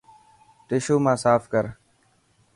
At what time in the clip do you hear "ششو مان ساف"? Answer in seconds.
0.69-1.43